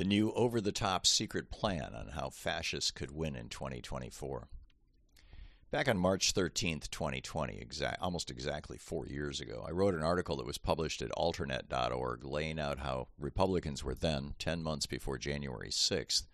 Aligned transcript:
the 0.00 0.06
new 0.06 0.32
over 0.32 0.62
the 0.62 0.72
top 0.72 1.06
secret 1.06 1.50
plan 1.50 1.94
on 1.94 2.12
how 2.14 2.30
fascists 2.30 2.90
could 2.90 3.10
win 3.10 3.36
in 3.36 3.50
2024. 3.50 4.48
Back 5.70 5.88
on 5.90 5.98
March 5.98 6.32
13th, 6.32 6.88
2020, 6.90 7.62
exa- 7.62 7.96
almost 8.00 8.30
exactly 8.30 8.78
four 8.78 9.06
years 9.06 9.42
ago, 9.42 9.62
I 9.68 9.72
wrote 9.72 9.94
an 9.94 10.02
article 10.02 10.36
that 10.36 10.46
was 10.46 10.56
published 10.56 11.02
at 11.02 11.10
alternet.org 11.10 12.24
laying 12.24 12.58
out 12.58 12.78
how 12.78 13.08
Republicans 13.18 13.84
were 13.84 13.94
then, 13.94 14.36
10 14.38 14.62
months 14.62 14.86
before 14.86 15.18
January 15.18 15.68
6th, 15.68 16.28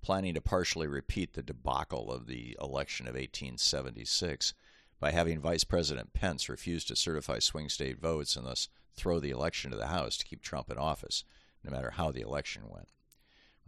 planning 0.00 0.34
to 0.34 0.40
partially 0.40 0.86
repeat 0.86 1.32
the 1.32 1.42
debacle 1.42 2.12
of 2.12 2.28
the 2.28 2.56
election 2.60 3.08
of 3.08 3.14
1876 3.14 4.54
by 5.00 5.10
having 5.10 5.40
Vice 5.40 5.64
President 5.64 6.12
Pence 6.12 6.48
refuse 6.48 6.84
to 6.84 6.94
certify 6.94 7.40
swing 7.40 7.68
state 7.68 7.98
votes 7.98 8.36
and 8.36 8.46
thus 8.46 8.68
throw 8.94 9.18
the 9.18 9.30
election 9.30 9.72
to 9.72 9.76
the 9.76 9.88
House 9.88 10.16
to 10.18 10.24
keep 10.24 10.40
Trump 10.40 10.70
in 10.70 10.78
office, 10.78 11.24
no 11.64 11.72
matter 11.72 11.90
how 11.90 12.12
the 12.12 12.20
election 12.20 12.62
went. 12.68 12.86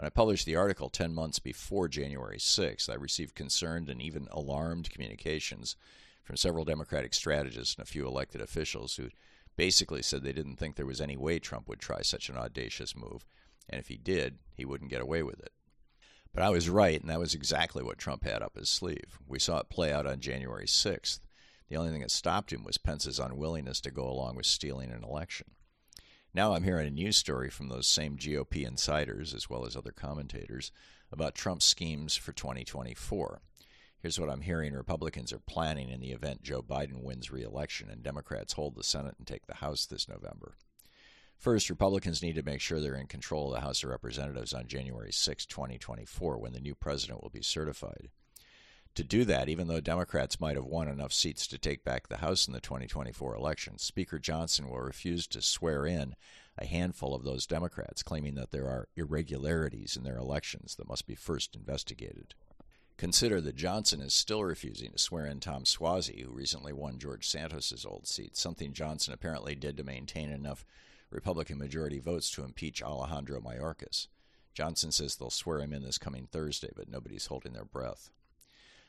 When 0.01 0.07
I 0.07 0.09
published 0.09 0.47
the 0.47 0.57
article 0.57 0.89
10 0.89 1.13
months 1.13 1.39
before 1.39 1.87
January 1.87 2.39
6th, 2.39 2.89
I 2.89 2.95
received 2.95 3.35
concerned 3.35 3.91
and 3.91 4.01
even 4.01 4.29
alarmed 4.31 4.89
communications 4.89 5.77
from 6.25 6.39
several 6.39 6.65
Democratic 6.65 7.13
strategists 7.13 7.75
and 7.75 7.83
a 7.83 7.87
few 7.87 8.07
elected 8.07 8.41
officials 8.41 8.97
who 8.97 9.11
basically 9.57 10.01
said 10.01 10.23
they 10.23 10.33
didn't 10.33 10.57
think 10.57 10.77
there 10.77 10.87
was 10.87 11.03
any 11.03 11.19
way 11.19 11.39
Trump 11.39 11.69
would 11.69 11.81
try 11.81 12.01
such 12.01 12.31
an 12.31 12.39
audacious 12.39 12.97
move, 12.97 13.27
and 13.69 13.79
if 13.79 13.89
he 13.89 13.99
did, 13.99 14.39
he 14.55 14.65
wouldn't 14.65 14.89
get 14.89 15.03
away 15.03 15.23
with 15.23 15.39
it. 15.39 15.53
But 16.33 16.45
I 16.45 16.49
was 16.49 16.71
right, 16.71 16.99
and 16.99 17.11
that 17.11 17.21
was 17.21 17.35
exactly 17.35 17.83
what 17.83 17.99
Trump 17.99 18.25
had 18.25 18.41
up 18.41 18.57
his 18.57 18.71
sleeve. 18.71 19.19
We 19.29 19.39
saw 19.39 19.59
it 19.59 19.69
play 19.69 19.93
out 19.93 20.07
on 20.07 20.21
January 20.21 20.65
6th. 20.65 21.21
The 21.69 21.77
only 21.77 21.91
thing 21.91 22.01
that 22.01 22.11
stopped 22.11 22.55
him 22.55 22.65
was 22.65 22.79
Pence's 22.79 23.19
unwillingness 23.19 23.83
to 23.83 23.91
go 23.91 24.09
along 24.09 24.37
with 24.37 24.47
stealing 24.47 24.93
an 24.93 25.05
election. 25.05 25.49
Now 26.33 26.55
I'm 26.55 26.63
hearing 26.63 26.87
a 26.87 26.91
news 26.91 27.17
story 27.17 27.51
from 27.51 27.69
those 27.69 27.89
same 27.89 28.17
GOP 28.17 28.65
insiders, 28.65 29.35
as 29.35 29.51
well 29.51 29.67
as 29.67 29.75
other 29.75 29.91
commentators, 29.91 30.71
about 31.11 31.35
Trump's 31.35 31.65
schemes 31.65 32.15
for 32.15 32.33
2024. 32.33 33.43
Here's 33.99 34.21
what 34.21 34.31
I'm 34.31 34.43
hearing 34.43 34.73
Republicans 34.73 35.33
are 35.33 35.41
planning 35.41 35.91
in 35.91 36.01
the 36.01 36.13
event 36.13 36.45
Joe 36.45 36.63
Biden 36.63 37.03
wins 37.03 37.33
re 37.33 37.43
election 37.43 37.91
and 37.91 38.05
Democrats 38.05 38.53
hold 38.53 38.77
the 38.77 38.85
Senate 38.85 39.17
and 39.19 39.27
take 39.27 39.47
the 39.47 39.55
House 39.55 39.87
this 39.87 40.09
November. 40.09 40.55
First, 41.37 41.69
Republicans 41.69 42.23
need 42.23 42.37
to 42.37 42.45
make 42.45 42.61
sure 42.61 42.79
they're 42.79 42.95
in 42.95 43.09
control 43.09 43.49
of 43.49 43.55
the 43.55 43.67
House 43.67 43.83
of 43.83 43.91
Representatives 43.91 44.55
on 44.55 44.69
January 44.69 45.13
6, 45.13 45.47
2024, 45.47 46.39
when 46.39 46.53
the 46.53 46.61
new 46.61 46.77
president 46.77 47.23
will 47.23 47.31
be 47.31 47.43
certified 47.43 48.11
to 48.95 49.05
do 49.05 49.25
that, 49.25 49.49
even 49.49 49.69
though 49.69 49.81
Democrats 49.81 50.41
might 50.41 50.57
have 50.57 50.65
won 50.65 50.89
enough 50.89 51.13
seats 51.13 51.47
to 51.47 51.59
take 51.59 51.85
back 51.85 52.09
the 52.09 52.19
House 52.19 52.47
in 52.47 52.53
the 52.53 52.61
2024 52.61 53.35
election. 53.35 53.79
Speaker 53.79 54.19
Johnson 54.19 54.69
will 54.69 54.81
refuse 54.81 55.27
to 55.29 55.41
swear 55.41 55.87
in 55.87 56.15
a 56.59 56.67
handful 56.67 57.15
of 57.15 57.25
those 57.25 57.47
Democrats, 57.47 58.03
claiming 58.03 58.35
that 58.35 58.51
there 58.51 58.67
are 58.67 58.89
irregularities 58.97 59.97
in 59.97 60.03
their 60.03 60.19
elections 60.19 60.75
that 60.77 60.89
must 60.89 61.07
be 61.07 61.15
first 61.15 61.55
investigated. 61.55 62.35
Consider 62.97 63.41
that 63.41 63.57
Johnson 63.57 64.01
is 64.01 64.13
still 64.13 64.45
refusing 64.45 64.93
to 64.93 64.99
swear 64.99 65.25
in 65.25 65.41
Tom 65.41 65.65
Suozzi, 65.65 66.23
who 66.23 66.31
recently 66.31 66.73
won 66.73 66.99
George 66.99 67.27
Santos's 67.27 67.87
old 67.87 68.07
seat, 68.07 68.37
something 68.37 68.75
Johnson 68.75 69.15
apparently 69.15 69.55
did 69.55 69.77
to 69.79 69.85
maintain 69.85 70.31
enough 70.31 70.67
Republican 71.11 71.57
majority 71.57 71.99
votes 71.99 72.31
to 72.33 72.45
impeach 72.45 72.83
Alejandro 72.83 73.41
Mayorkas. 73.41 74.09
Johnson 74.53 74.93
says 74.93 75.17
they'll 75.17 75.31
swear 75.31 75.61
him 75.61 75.73
in 75.73 75.83
this 75.83 75.97
coming 75.97 76.29
Thursday, 76.31 76.71
but 76.77 76.91
nobody's 76.91 77.27
holding 77.27 77.55
their 77.55 77.65
breath. 77.65 78.11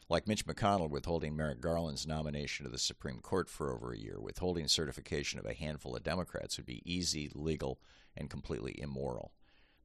Like 0.10 0.28
Mitch 0.28 0.46
McConnell 0.46 0.90
withholding 0.90 1.36
Merrick 1.36 1.62
Garland's 1.62 2.06
nomination 2.06 2.66
to 2.66 2.72
the 2.72 2.78
Supreme 2.78 3.20
Court 3.20 3.50
for 3.50 3.74
over 3.74 3.94
a 3.94 3.98
year, 3.98 4.20
withholding 4.20 4.68
certification 4.68 5.40
of 5.40 5.46
a 5.46 5.54
handful 5.54 5.96
of 5.96 6.04
Democrats 6.04 6.58
would 6.58 6.66
be 6.66 6.82
easy, 6.86 7.30
legal, 7.34 7.80
and 8.18 8.30
completely 8.30 8.78
immoral. 8.82 9.32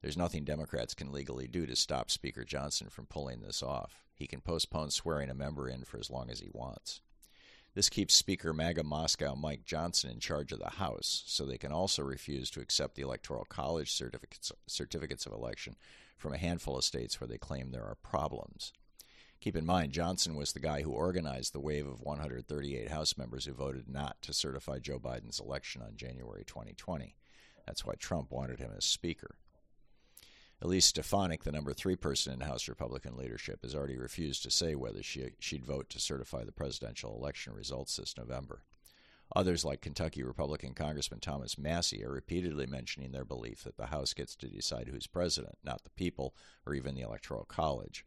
There's 0.01 0.17
nothing 0.17 0.43
Democrats 0.43 0.93
can 0.93 1.11
legally 1.11 1.47
do 1.47 1.65
to 1.65 1.75
stop 1.75 2.11
Speaker 2.11 2.43
Johnson 2.43 2.89
from 2.89 3.05
pulling 3.05 3.41
this 3.41 3.63
off. 3.63 4.03
He 4.13 4.27
can 4.27 4.41
postpone 4.41 4.91
swearing 4.91 5.29
a 5.29 5.35
member 5.35 5.69
in 5.69 5.85
for 5.85 5.97
as 5.97 6.09
long 6.09 6.29
as 6.29 6.39
he 6.39 6.49
wants. 6.51 7.01
This 7.73 7.89
keeps 7.89 8.15
Speaker 8.15 8.53
MAGA 8.53 8.83
Moscow 8.83 9.35
Mike 9.35 9.63
Johnson 9.63 10.09
in 10.09 10.19
charge 10.19 10.51
of 10.51 10.59
the 10.59 10.71
House, 10.71 11.23
so 11.27 11.45
they 11.45 11.57
can 11.59 11.71
also 11.71 12.03
refuse 12.03 12.49
to 12.49 12.59
accept 12.59 12.95
the 12.95 13.03
Electoral 13.03 13.45
College 13.45 13.91
certificates, 13.91 14.51
certificates 14.65 15.25
of 15.25 15.31
election 15.31 15.75
from 16.17 16.33
a 16.33 16.37
handful 16.37 16.77
of 16.77 16.83
states 16.83 17.21
where 17.21 17.27
they 17.27 17.37
claim 17.37 17.69
there 17.69 17.85
are 17.85 17.97
problems. 18.01 18.73
Keep 19.39 19.55
in 19.55 19.65
mind, 19.65 19.91
Johnson 19.91 20.35
was 20.35 20.53
the 20.53 20.59
guy 20.59 20.81
who 20.81 20.91
organized 20.91 21.53
the 21.53 21.59
wave 21.59 21.85
of 21.85 22.01
138 22.01 22.89
House 22.89 23.17
members 23.17 23.45
who 23.45 23.53
voted 23.53 23.87
not 23.87 24.19
to 24.23 24.33
certify 24.33 24.79
Joe 24.79 24.99
Biden's 24.99 25.39
election 25.39 25.81
on 25.81 25.95
January 25.95 26.43
2020. 26.43 27.15
That's 27.65 27.85
why 27.85 27.93
Trump 27.99 28.31
wanted 28.31 28.59
him 28.59 28.71
as 28.75 28.85
Speaker. 28.85 29.35
Elise 30.59 30.87
Stefanik, 30.87 31.43
the 31.43 31.51
number 31.51 31.71
three 31.71 31.95
person 31.95 32.33
in 32.33 32.39
House 32.39 32.67
Republican 32.67 33.15
leadership, 33.15 33.59
has 33.61 33.75
already 33.75 33.97
refused 33.97 34.41
to 34.41 34.49
say 34.49 34.73
whether 34.73 35.03
she, 35.03 35.29
she'd 35.39 35.63
vote 35.63 35.87
to 35.91 35.99
certify 35.99 36.43
the 36.43 36.51
presidential 36.51 37.15
election 37.15 37.53
results 37.53 37.95
this 37.95 38.17
November. 38.17 38.63
Others, 39.35 39.63
like 39.63 39.81
Kentucky 39.81 40.23
Republican 40.23 40.73
Congressman 40.73 41.19
Thomas 41.19 41.59
Massie, 41.59 42.03
are 42.03 42.11
repeatedly 42.11 42.65
mentioning 42.65 43.11
their 43.11 43.25
belief 43.25 43.63
that 43.65 43.77
the 43.77 43.87
House 43.87 44.13
gets 44.13 44.35
to 44.37 44.47
decide 44.47 44.87
who's 44.87 45.05
president, 45.05 45.57
not 45.63 45.83
the 45.83 45.91
people 45.91 46.33
or 46.65 46.73
even 46.73 46.95
the 46.95 47.01
Electoral 47.01 47.45
College 47.45 48.03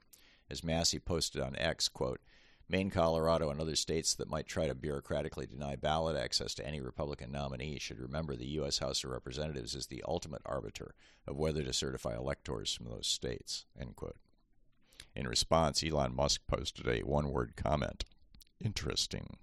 as 0.51 0.65
Massie 0.65 0.99
posted 0.99 1.41
on 1.41 1.57
X, 1.57 1.89
quote, 1.89 2.21
Maine, 2.69 2.91
Colorado, 2.91 3.51
and 3.51 3.61
other 3.61 3.75
states 3.75 4.15
that 4.15 4.31
might 4.31 4.47
try 4.47 4.69
to 4.69 4.75
bureaucratically 4.77 5.51
deny 5.51 5.75
ballot 5.75 6.17
access 6.17 6.55
to 6.55 6.67
any 6.67 6.81
Republican 6.81 7.33
nominee 7.33 7.79
should 7.81 7.99
remember 7.99 8.37
the 8.37 8.47
U.S. 8.47 8.79
House 8.79 9.03
of 9.03 9.11
Representatives 9.11 9.75
is 9.75 9.89
the 9.89 10.05
ultimate 10.07 10.43
arbiter 10.47 10.95
of 11.27 11.37
whether 11.37 11.65
to 11.65 11.73
certify 11.73 12.15
electors 12.15 12.73
from 12.73 12.87
those 12.87 13.09
states. 13.09 13.65
End 13.79 13.97
quote. 13.97 14.19
In 15.17 15.27
response, 15.27 15.83
Elon 15.83 16.15
Musk 16.15 16.43
posted 16.47 16.87
a 16.87 17.01
one 17.01 17.31
word 17.31 17.55
comment 17.57 18.05
Interesting. 18.63 19.39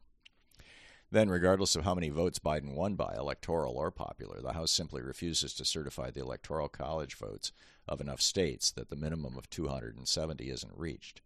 Then, 1.09 1.29
regardless 1.29 1.77
of 1.77 1.85
how 1.85 1.95
many 1.95 2.09
votes 2.09 2.37
Biden 2.37 2.75
won 2.75 2.95
by, 2.95 3.15
electoral 3.15 3.77
or 3.77 3.91
popular, 3.91 4.41
the 4.41 4.53
House 4.53 4.71
simply 4.71 5.01
refuses 5.01 5.53
to 5.53 5.63
certify 5.63 6.11
the 6.11 6.19
Electoral 6.19 6.67
College 6.67 7.15
votes 7.15 7.53
of 7.87 8.01
enough 8.01 8.21
states 8.21 8.71
that 8.71 8.89
the 8.89 8.97
minimum 8.97 9.37
of 9.37 9.49
270 9.49 10.49
isn't 10.49 10.77
reached. 10.77 11.21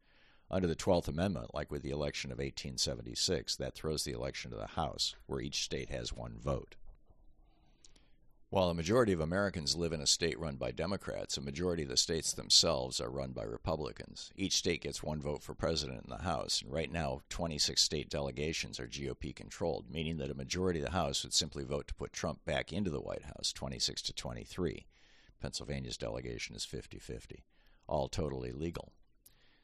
Under 0.52 0.68
the 0.68 0.76
12th 0.76 1.08
Amendment, 1.08 1.56
like 1.56 1.72
with 1.72 1.82
the 1.82 1.90
election 1.90 2.32
of 2.32 2.38
1876, 2.38 3.56
that 3.56 3.74
throws 3.74 4.04
the 4.04 4.12
election 4.12 4.52
to 4.52 4.58
the 4.58 4.68
House, 4.68 5.16
where 5.26 5.42
each 5.42 5.64
state 5.64 5.90
has 5.90 6.14
one 6.14 6.38
vote. 6.38 6.76
While 8.52 8.70
a 8.70 8.74
majority 8.74 9.14
of 9.14 9.22
Americans 9.22 9.78
live 9.78 9.94
in 9.94 10.02
a 10.02 10.06
state 10.06 10.38
run 10.38 10.58
by 10.58 10.72
Democrats, 10.72 11.38
a 11.38 11.42
majority 11.42 11.84
of 11.84 11.90
the 11.90 11.96
states 11.96 12.34
themselves 12.34 13.00
are 13.00 13.10
run 13.10 13.32
by 13.32 13.44
Republicans. 13.44 14.30
Each 14.36 14.58
state 14.58 14.82
gets 14.82 15.02
one 15.02 15.22
vote 15.22 15.42
for 15.42 15.54
president 15.54 16.04
in 16.04 16.10
the 16.10 16.24
House, 16.24 16.62
and 16.62 16.70
right 16.70 16.92
now, 16.92 17.22
26 17.30 17.82
state 17.82 18.10
delegations 18.10 18.78
are 18.78 18.90
GOP 18.90 19.34
controlled, 19.34 19.90
meaning 19.90 20.18
that 20.18 20.30
a 20.30 20.34
majority 20.34 20.80
of 20.80 20.86
the 20.88 20.92
House 20.92 21.24
would 21.24 21.34
simply 21.34 21.64
vote 21.64 21.88
to 21.88 21.94
put 21.94 22.12
Trump 22.12 22.44
back 22.44 22.74
into 22.74 22.90
the 22.90 23.00
White 23.00 23.24
House, 23.24 23.54
26 23.54 24.02
to 24.02 24.14
23. 24.14 24.86
Pennsylvania's 25.40 25.96
delegation 25.96 26.54
is 26.54 26.66
50 26.66 27.00
50. 27.00 27.46
All 27.88 28.10
totally 28.10 28.52
legal. 28.52 28.92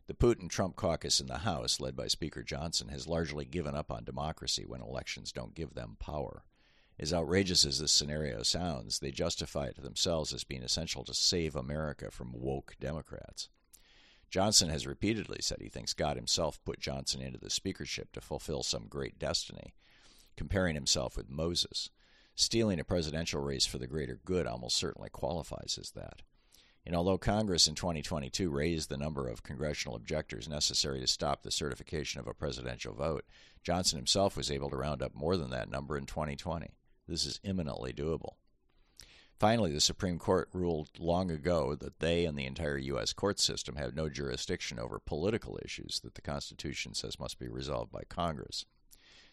The 0.08 0.14
Putin 0.14 0.50
Trump 0.50 0.78
caucus 0.78 1.19
in 1.19 1.28
the 1.28 1.40
House, 1.40 1.81
led 1.81 1.98
by 1.98 2.08
Speaker 2.08 2.42
Johnson, 2.42 2.88
has 2.88 3.06
largely 3.06 3.44
given 3.44 3.75
up 3.75 3.92
on 3.92 4.06
democracy 4.06 4.64
when 4.66 4.80
elections 4.80 5.34
don't 5.34 5.56
give 5.56 5.74
them 5.74 5.98
power. 6.00 6.46
As 7.00 7.13
outrageous 7.13 7.63
as 7.63 7.80
this 7.80 7.91
scenario 7.91 8.41
sounds, 8.41 9.00
they 9.00 9.12
justify 9.12 9.68
it 9.68 9.75
to 9.75 9.81
themselves 9.81 10.34
as 10.34 10.44
being 10.44 10.63
essential 10.63 11.03
to 11.03 11.13
save 11.13 11.56
America 11.56 12.09
from 12.09 12.34
woke 12.34 12.75
Democrats. 12.80 13.50
Johnson 14.31 14.69
has 14.69 14.88
repeatedly 14.88 15.38
said 15.41 15.59
he 15.62 15.69
thinks 15.69 15.94
God 15.94 16.18
himself 16.18 16.59
put 16.66 16.80
Johnson 16.80 17.22
into 17.22 17.38
the 17.38 17.52
speakership 17.52 18.12
to 18.13 18.22
fulfill 18.22 18.63
some 18.63 18.88
great 18.88 19.19
destiny, 19.19 19.75
comparing 20.36 20.74
himself 20.74 21.16
with 21.16 21.30
Moses. 21.30 21.91
Stealing 22.36 22.80
a 22.80 22.84
presidential 22.84 23.41
race 23.41 23.66
for 23.66 23.78
the 23.78 23.88
greater 23.88 24.19
good 24.25 24.47
almost 24.47 24.75
certainly 24.75 25.09
qualifies 25.09 25.78
as 25.80 25.91
that. 25.91 26.24
And 26.86 26.95
although 26.95 27.18
Congress 27.18 27.68
in 27.68 27.75
2022 27.75 28.50
raised 28.50 28.89
the 28.89 28.98
number 28.98 29.27
of 29.27 29.44
congressional 29.44 29.95
objectors 29.95 30.48
necessary 30.48 31.00
to 31.01 31.07
stop 31.07 31.44
the 31.44 31.51
certification 31.51 32.19
of 32.19 32.27
a 32.27 32.33
presidential 32.33 32.94
vote, 32.94 33.25
Johnson 33.63 33.98
himself 33.98 34.36
was 34.36 34.50
able 34.50 34.69
to 34.69 34.77
round 34.77 35.01
up 35.01 35.13
more 35.13 35.38
than 35.38 35.50
that 35.51 35.69
number 35.69 35.98
in 35.98 36.06
2020. 36.06 36.76
This 37.07 37.25
is 37.25 37.39
imminently 37.44 37.94
doable. 37.94 38.33
Finally, 39.39 39.71
the 39.71 39.80
Supreme 39.80 40.18
Court 40.18 40.50
ruled 40.51 40.89
long 40.98 41.30
ago 41.30 41.75
that 41.75 42.00
they 42.00 42.25
and 42.25 42.38
the 42.38 42.45
entire 42.45 42.77
U.S. 42.77 43.13
court 43.13 43.39
system 43.39 43.75
have 43.75 43.95
no 43.95 44.09
jurisdiction 44.09 44.80
over 44.80 44.98
political 44.98 45.59
issues 45.63 46.00
that 46.00 46.15
the 46.15 46.21
Constitution 46.21 46.95
says 46.95 47.19
must 47.19 47.38
be 47.38 47.48
resolved 47.48 47.92
by 47.92 48.01
Congress. 48.09 48.65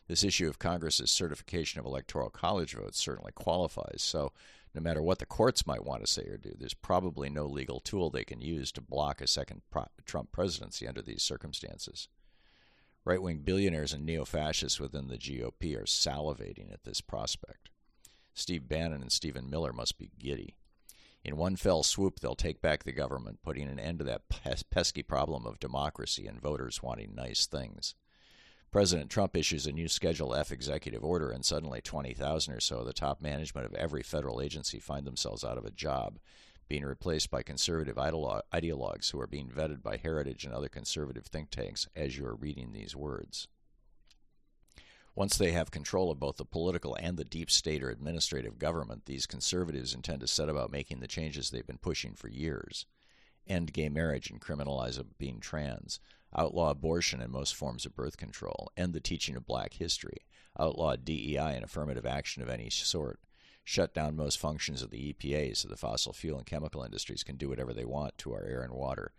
This 0.06 0.22
issue 0.22 0.46
of 0.46 0.58
Congress's 0.58 1.10
certification 1.10 1.80
of 1.80 1.86
electoral 1.86 2.28
college 2.28 2.74
votes 2.74 2.98
certainly 2.98 3.32
qualifies, 3.32 4.02
so 4.02 4.32
no 4.74 4.82
matter 4.82 5.00
what 5.00 5.18
the 5.18 5.26
courts 5.26 5.66
might 5.66 5.86
want 5.86 6.04
to 6.04 6.10
say 6.10 6.24
or 6.24 6.36
do, 6.36 6.54
there's 6.58 6.74
probably 6.74 7.30
no 7.30 7.46
legal 7.46 7.80
tool 7.80 8.10
they 8.10 8.24
can 8.24 8.42
use 8.42 8.70
to 8.72 8.82
block 8.82 9.22
a 9.22 9.26
second 9.26 9.62
Trump 10.04 10.32
presidency 10.32 10.86
under 10.86 11.00
these 11.00 11.22
circumstances. 11.22 12.08
Right 13.04 13.20
wing 13.20 13.42
billionaires 13.44 13.92
and 13.92 14.06
neo 14.06 14.24
fascists 14.24 14.80
within 14.80 15.08
the 15.08 15.18
GOP 15.18 15.76
are 15.76 15.84
salivating 15.84 16.72
at 16.72 16.84
this 16.84 17.02
prospect. 17.02 17.68
Steve 18.32 18.66
Bannon 18.66 19.02
and 19.02 19.12
Stephen 19.12 19.50
Miller 19.50 19.72
must 19.72 19.98
be 19.98 20.10
giddy. 20.18 20.54
In 21.22 21.36
one 21.36 21.56
fell 21.56 21.82
swoop, 21.82 22.20
they'll 22.20 22.34
take 22.34 22.62
back 22.62 22.84
the 22.84 22.92
government, 22.92 23.42
putting 23.42 23.68
an 23.68 23.78
end 23.78 23.98
to 23.98 24.04
that 24.04 24.28
pes- 24.28 24.62
pesky 24.62 25.02
problem 25.02 25.46
of 25.46 25.60
democracy 25.60 26.26
and 26.26 26.40
voters 26.40 26.82
wanting 26.82 27.14
nice 27.14 27.46
things. 27.46 27.94
President 28.70 29.10
Trump 29.10 29.36
issues 29.36 29.66
a 29.66 29.72
new 29.72 29.86
Schedule 29.86 30.34
F 30.34 30.50
executive 30.50 31.04
order, 31.04 31.30
and 31.30 31.44
suddenly 31.44 31.80
20,000 31.80 32.52
or 32.52 32.60
so 32.60 32.78
of 32.78 32.86
the 32.86 32.92
top 32.92 33.22
management 33.22 33.66
of 33.66 33.74
every 33.74 34.02
federal 34.02 34.40
agency 34.40 34.80
find 34.80 35.06
themselves 35.06 35.44
out 35.44 35.56
of 35.56 35.64
a 35.64 35.70
job, 35.70 36.18
being 36.68 36.84
replaced 36.84 37.30
by 37.30 37.42
conservative 37.42 37.96
ideologues 37.96 39.10
who 39.10 39.20
are 39.20 39.26
being 39.26 39.48
vetted 39.48 39.82
by 39.82 39.96
Heritage 39.96 40.44
and 40.44 40.54
other 40.54 40.68
conservative 40.68 41.26
think 41.26 41.50
tanks 41.50 41.88
as 41.94 42.16
you 42.16 42.26
are 42.26 42.34
reading 42.34 42.72
these 42.72 42.96
words. 42.96 43.48
Once 45.16 45.38
they 45.38 45.52
have 45.52 45.70
control 45.70 46.10
of 46.10 46.18
both 46.18 46.36
the 46.38 46.44
political 46.44 46.96
and 46.96 47.16
the 47.16 47.24
deep 47.24 47.48
state 47.48 47.84
or 47.84 47.90
administrative 47.90 48.58
government, 48.58 49.06
these 49.06 49.26
conservatives 49.26 49.94
intend 49.94 50.20
to 50.20 50.26
set 50.26 50.48
about 50.48 50.72
making 50.72 50.98
the 50.98 51.06
changes 51.06 51.50
they've 51.50 51.66
been 51.66 51.78
pushing 51.78 52.14
for 52.14 52.28
years. 52.28 52.86
End 53.46 53.72
gay 53.72 53.88
marriage 53.88 54.30
and 54.30 54.40
criminalize 54.40 55.00
being 55.18 55.38
trans, 55.38 56.00
outlaw 56.34 56.70
abortion 56.70 57.20
and 57.20 57.30
most 57.30 57.54
forms 57.54 57.86
of 57.86 57.94
birth 57.94 58.16
control, 58.16 58.72
end 58.76 58.92
the 58.92 59.00
teaching 59.00 59.36
of 59.36 59.46
black 59.46 59.74
history, 59.74 60.18
outlaw 60.58 60.96
DEI 60.96 61.54
and 61.54 61.62
affirmative 61.64 62.06
action 62.06 62.42
of 62.42 62.48
any 62.48 62.68
sort, 62.68 63.20
shut 63.64 63.94
down 63.94 64.14
most 64.14 64.38
functions 64.38 64.82
of 64.82 64.90
the 64.90 65.12
EPA 65.12 65.56
so 65.56 65.68
the 65.68 65.76
fossil 65.76 66.12
fuel 66.12 66.36
and 66.36 66.46
chemical 66.46 66.82
industries 66.82 67.24
can 67.24 67.36
do 67.36 67.48
whatever 67.48 67.72
they 67.72 67.84
want 67.84 68.16
to 68.18 68.32
our 68.32 68.44
air 68.44 68.62
and 68.62 68.74
water, 68.74 69.12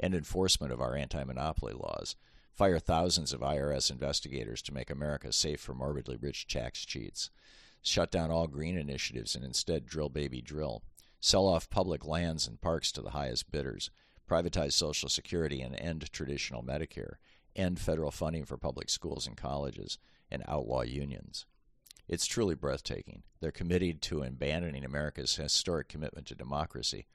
end 0.00 0.14
enforcement 0.14 0.72
of 0.72 0.80
our 0.80 0.96
anti 0.96 1.22
monopoly 1.22 1.72
laws, 1.72 2.16
fire 2.52 2.80
thousands 2.80 3.32
of 3.32 3.40
IRS 3.40 3.90
investigators 3.90 4.60
to 4.62 4.74
make 4.74 4.90
America 4.90 5.32
safe 5.32 5.60
for 5.60 5.72
morbidly 5.72 6.16
rich 6.16 6.46
tax 6.46 6.84
cheats, 6.84 7.30
shut 7.80 8.10
down 8.10 8.30
all 8.30 8.48
green 8.48 8.76
initiatives 8.76 9.34
and 9.34 9.44
instead 9.44 9.86
drill 9.86 10.08
baby 10.08 10.42
drill, 10.42 10.82
sell 11.20 11.46
off 11.46 11.70
public 11.70 12.04
lands 12.04 12.46
and 12.46 12.60
parks 12.60 12.90
to 12.90 13.00
the 13.00 13.10
highest 13.10 13.50
bidders, 13.50 13.90
privatize 14.28 14.72
Social 14.72 15.08
Security 15.08 15.62
and 15.62 15.76
end 15.76 16.10
traditional 16.12 16.62
Medicare, 16.62 17.14
end 17.54 17.78
federal 17.78 18.10
funding 18.10 18.44
for 18.44 18.56
public 18.56 18.90
schools 18.90 19.26
and 19.26 19.36
colleges, 19.36 19.98
and 20.30 20.42
outlaw 20.48 20.82
unions. 20.82 21.46
It's 22.08 22.26
truly 22.26 22.54
breathtaking. 22.54 23.22
They're 23.40 23.52
committed 23.52 24.02
to 24.02 24.22
abandoning 24.22 24.84
America's 24.84 25.36
historic 25.36 25.88
commitment 25.88 26.26
to 26.26 26.34
democracy 26.34 27.06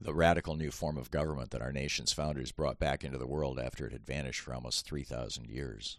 the 0.00 0.14
radical 0.14 0.56
new 0.56 0.70
form 0.70 0.98
of 0.98 1.10
government 1.10 1.50
that 1.50 1.62
our 1.62 1.72
nation's 1.72 2.12
founders 2.12 2.52
brought 2.52 2.78
back 2.78 3.04
into 3.04 3.16
the 3.16 3.26
world 3.26 3.58
after 3.58 3.86
it 3.86 3.92
had 3.92 4.04
vanished 4.04 4.40
for 4.40 4.52
almost 4.52 4.84
3,000 4.86 5.48
years. 5.48 5.98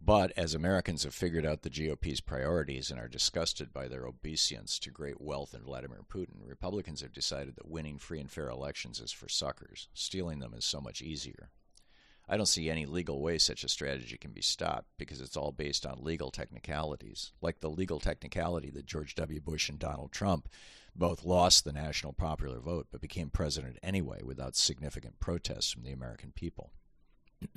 But 0.00 0.32
as 0.36 0.54
Americans 0.54 1.04
have 1.04 1.14
figured 1.14 1.46
out 1.46 1.62
the 1.62 1.70
GOP's 1.70 2.20
priorities 2.20 2.90
and 2.90 3.00
are 3.00 3.08
disgusted 3.08 3.72
by 3.72 3.88
their 3.88 4.06
obeisance 4.06 4.78
to 4.80 4.90
great 4.90 5.20
wealth 5.20 5.54
and 5.54 5.64
Vladimir 5.64 6.02
Putin, 6.08 6.46
Republicans 6.46 7.00
have 7.00 7.12
decided 7.12 7.56
that 7.56 7.70
winning 7.70 7.98
free 7.98 8.20
and 8.20 8.30
fair 8.30 8.48
elections 8.48 9.00
is 9.00 9.12
for 9.12 9.28
suckers. 9.28 9.88
Stealing 9.94 10.40
them 10.40 10.54
is 10.54 10.64
so 10.64 10.80
much 10.80 11.00
easier. 11.00 11.50
I 12.28 12.36
don't 12.36 12.46
see 12.46 12.70
any 12.70 12.86
legal 12.86 13.20
way 13.20 13.36
such 13.36 13.64
a 13.64 13.68
strategy 13.68 14.16
can 14.16 14.32
be 14.32 14.40
stopped 14.40 14.88
because 14.96 15.20
it's 15.20 15.36
all 15.36 15.52
based 15.52 15.84
on 15.84 16.02
legal 16.02 16.30
technicalities, 16.30 17.32
like 17.42 17.60
the 17.60 17.68
legal 17.68 18.00
technicality 18.00 18.70
that 18.70 18.86
George 18.86 19.14
W. 19.14 19.40
Bush 19.40 19.68
and 19.68 19.78
Donald 19.78 20.10
Trump 20.10 20.48
both 20.96 21.24
lost 21.24 21.64
the 21.64 21.72
national 21.72 22.12
popular 22.12 22.60
vote 22.60 22.86
but 22.90 23.00
became 23.00 23.28
president 23.28 23.78
anyway 23.82 24.22
without 24.22 24.56
significant 24.56 25.20
protests 25.20 25.70
from 25.70 25.82
the 25.82 25.92
American 25.92 26.32
people. 26.32 26.70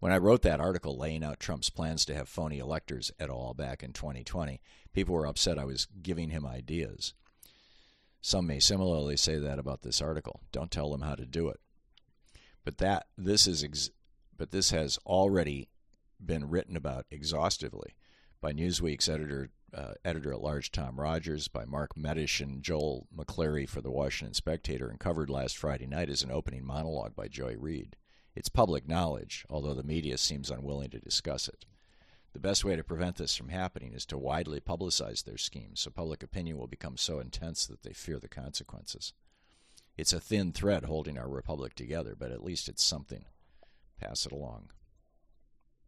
when 0.00 0.12
I 0.12 0.18
wrote 0.18 0.42
that 0.42 0.60
article 0.60 0.96
laying 0.96 1.24
out 1.24 1.40
Trump's 1.40 1.70
plans 1.70 2.04
to 2.06 2.14
have 2.14 2.28
phony 2.28 2.58
electors 2.58 3.10
et 3.18 3.30
al. 3.30 3.54
back 3.54 3.82
in 3.82 3.92
2020, 3.92 4.60
people 4.92 5.14
were 5.14 5.26
upset 5.26 5.58
I 5.58 5.64
was 5.64 5.86
giving 6.02 6.28
him 6.28 6.44
ideas. 6.44 7.14
Some 8.20 8.46
may 8.46 8.60
similarly 8.60 9.16
say 9.16 9.38
that 9.38 9.58
about 9.58 9.82
this 9.82 10.02
article. 10.02 10.42
Don't 10.52 10.70
tell 10.70 10.90
them 10.90 11.00
how 11.00 11.14
to 11.14 11.24
do 11.24 11.48
it. 11.48 11.58
But 12.64 12.78
that 12.78 13.06
this 13.16 13.46
is 13.46 13.64
ex- 13.64 13.90
but 14.36 14.50
this 14.50 14.70
has 14.70 14.98
already 15.06 15.68
been 16.24 16.48
written 16.48 16.76
about 16.76 17.06
exhaustively 17.10 17.94
by 18.40 18.52
Newsweek's 18.52 19.08
editor 19.08 19.50
uh, 19.74 19.94
editor 20.04 20.32
at 20.32 20.40
large 20.40 20.70
Tom 20.70 21.00
Rogers, 21.00 21.48
by 21.48 21.64
Mark 21.64 21.94
Medish 21.96 22.40
and 22.40 22.62
Joel 22.62 23.06
McCleary 23.16 23.68
for 23.68 23.80
the 23.80 23.90
Washington 23.90 24.34
Spectator, 24.34 24.88
and 24.88 25.00
covered 25.00 25.30
last 25.30 25.56
Friday 25.56 25.86
night 25.86 26.10
as 26.10 26.22
an 26.22 26.30
opening 26.30 26.64
monologue 26.64 27.16
by 27.16 27.28
Joy 27.28 27.56
Reid. 27.58 27.96
It's 28.34 28.48
public 28.48 28.86
knowledge, 28.86 29.46
although 29.48 29.74
the 29.74 29.82
media 29.82 30.18
seems 30.18 30.50
unwilling 30.50 30.90
to 30.90 30.98
discuss 30.98 31.48
it. 31.48 31.64
The 32.32 32.38
best 32.38 32.64
way 32.64 32.76
to 32.76 32.84
prevent 32.84 33.16
this 33.16 33.36
from 33.36 33.50
happening 33.50 33.92
is 33.92 34.06
to 34.06 34.16
widely 34.16 34.60
publicize 34.60 35.24
their 35.24 35.36
schemes 35.36 35.80
so 35.80 35.90
public 35.90 36.22
opinion 36.22 36.56
will 36.58 36.66
become 36.66 36.96
so 36.96 37.18
intense 37.18 37.66
that 37.66 37.82
they 37.82 37.92
fear 37.92 38.18
the 38.18 38.28
consequences. 38.28 39.12
It's 39.96 40.12
a 40.12 40.20
thin 40.20 40.52
thread 40.52 40.84
holding 40.84 41.18
our 41.18 41.28
republic 41.28 41.74
together, 41.74 42.14
but 42.18 42.32
at 42.32 42.44
least 42.44 42.68
it's 42.68 42.82
something. 42.82 43.24
Pass 44.00 44.26
it 44.26 44.32
along. 44.32 44.70